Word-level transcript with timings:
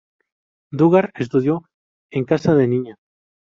Duggar 0.71 1.11
estudió 1.13 1.61
en 2.11 2.25
casa 2.25 2.55
de 2.55 2.67
niña. 2.67 2.95